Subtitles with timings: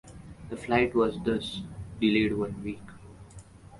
[0.49, 1.61] The flight was thus
[1.99, 2.81] delayed one week.